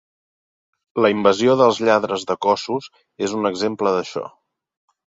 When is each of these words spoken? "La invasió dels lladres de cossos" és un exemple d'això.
"La 1.05 1.11
invasió 1.15 1.57
dels 1.61 1.83
lladres 1.89 2.27
de 2.33 2.39
cossos" 2.49 2.91
és 3.29 3.39
un 3.43 3.55
exemple 3.55 3.97
d'això. 3.99 4.29